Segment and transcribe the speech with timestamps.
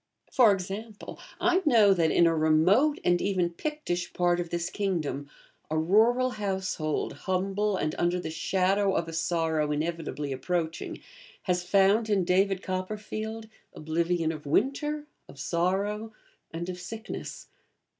[0.31, 5.29] For example, I know that, in a remote and even Pictish part of this kingdom,
[5.69, 11.01] a rural household, humble and under the shadow of a sorrow inevitably approaching,
[11.43, 16.11] has found in 'David Copperfield' oblivion of winter, of sorrow,
[16.51, 17.47] and of sickness.